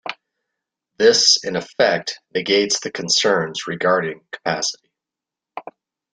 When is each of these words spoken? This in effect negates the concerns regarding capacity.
This 0.97 1.37
in 1.43 1.55
effect 1.55 2.21
negates 2.33 2.79
the 2.79 2.89
concerns 2.89 3.67
regarding 3.67 4.25
capacity. 4.31 4.89